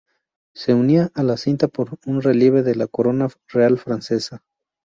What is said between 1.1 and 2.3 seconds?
a la cinta por un